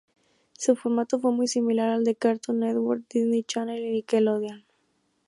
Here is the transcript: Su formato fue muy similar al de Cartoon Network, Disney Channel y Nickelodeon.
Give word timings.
Su 0.53 0.75
formato 0.75 1.19
fue 1.19 1.31
muy 1.31 1.45
similar 1.47 1.91
al 1.91 2.03
de 2.03 2.15
Cartoon 2.15 2.61
Network, 2.61 3.03
Disney 3.07 3.43
Channel 3.43 3.85
y 3.85 3.91
Nickelodeon. 3.91 4.65